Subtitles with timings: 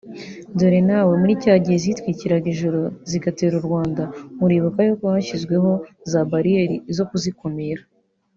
[0.57, 4.03] Dore nawe muri cya gihe zitwikiraga ijoro zigatera u Rwanda
[4.39, 5.71] muribuka yuko hashyizweho
[6.11, 7.81] za bariyeri zo kuzikumira